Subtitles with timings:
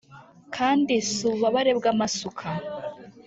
[0.55, 2.45] kandi si ububabare bw'amasuka!